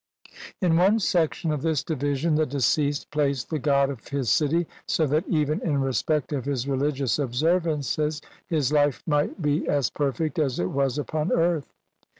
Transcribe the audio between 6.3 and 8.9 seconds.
of his religious observances his